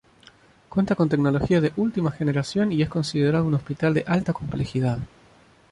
[0.69, 4.97] Cuenta con tecnología de última generación y es considerado un hospital de Alta Complejidad.